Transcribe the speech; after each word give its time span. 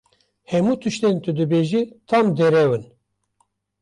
Hemû 0.51 0.73
tiştên 0.81 1.15
tu 1.23 1.31
dibêjî 1.37 1.81
tam 2.09 2.25
derew 2.37 2.65
in! 2.77 2.83